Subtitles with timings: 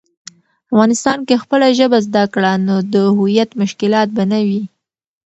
[0.69, 4.63] افغانسان کی خپله ژبه زده کړه، نو د هویت مشکلات به نه وي.